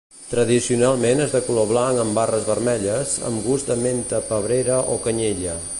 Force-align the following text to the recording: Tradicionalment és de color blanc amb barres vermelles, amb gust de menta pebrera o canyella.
Tradicionalment 0.29 1.21
és 1.25 1.35
de 1.35 1.41
color 1.49 1.67
blanc 1.73 2.03
amb 2.05 2.17
barres 2.19 2.49
vermelles, 2.49 3.15
amb 3.31 3.47
gust 3.51 3.73
de 3.73 3.79
menta 3.87 4.27
pebrera 4.33 4.85
o 4.97 5.01
canyella. 5.07 5.61